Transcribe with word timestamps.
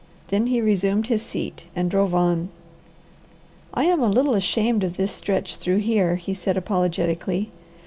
Then 0.29 0.47
he 0.47 0.61
resumed 0.61 1.05
his 1.09 1.21
seat 1.21 1.65
and 1.75 1.87
drove 1.91 2.15
on. 2.15 2.49
"I 3.71 3.83
am 3.83 4.01
a 4.01 4.09
little 4.09 4.33
ashamed 4.33 4.83
of 4.83 4.97
this 4.97 5.11
stretch 5.11 5.57
through 5.57 5.77
here," 5.81 6.15
he 6.15 6.33
said 6.33 6.57
apologetically. 6.57 7.51